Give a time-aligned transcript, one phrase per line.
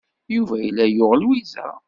[0.35, 1.67] Yuba yella yuɣ Lwiza.